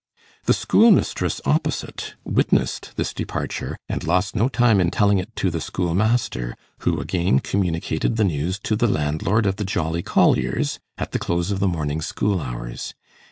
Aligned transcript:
The 0.45 0.53
schoolmistress 0.53 1.41
opposite 1.45 2.15
witnessed 2.23 2.93
this 2.95 3.13
departure, 3.13 3.77
and 3.87 4.03
lost 4.03 4.35
no 4.35 4.49
time 4.49 4.81
in 4.81 4.89
telling 4.89 5.19
it 5.19 5.35
to 5.35 5.51
the 5.51 5.61
schoolmaster, 5.61 6.55
who 6.79 6.99
again 6.99 7.37
communicated 7.39 8.15
the 8.15 8.23
news 8.23 8.57
to 8.63 8.75
the 8.75 8.87
landlord 8.87 9.45
of 9.45 9.57
'The 9.57 9.65
Jolly 9.65 10.01
Colliers', 10.01 10.79
at 10.97 11.11
the 11.11 11.19
close 11.19 11.51
of 11.51 11.59
the 11.59 11.67
morning 11.67 12.01
school 12.01 12.41
hours. 12.41 12.95